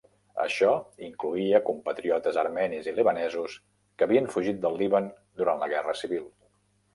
[0.43, 0.69] Això
[1.07, 3.59] incloïa compatriotes armenis i libanesos
[3.99, 6.27] que havien fugit del Líban durant la Guerra Civil.